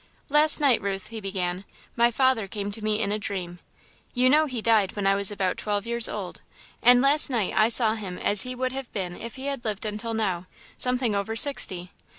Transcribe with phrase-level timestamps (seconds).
[0.29, 1.63] "Last night, Ruth," he began,
[1.95, 3.59] "my father came to me in a dream.
[4.15, 6.41] You know he died when I was about twelve years old,
[6.81, 9.85] and last night I saw him as he would have been if he had lived
[9.85, 11.91] until now something over sixty.